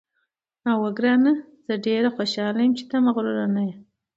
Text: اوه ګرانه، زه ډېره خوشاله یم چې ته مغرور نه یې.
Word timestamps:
اوه 0.71 0.89
ګرانه، 0.97 1.33
زه 1.65 1.73
ډېره 1.85 2.09
خوشاله 2.15 2.59
یم 2.63 2.73
چې 2.79 2.83
ته 2.89 2.95
مغرور 3.05 3.37
نه 3.55 3.61
یې. 3.67 3.75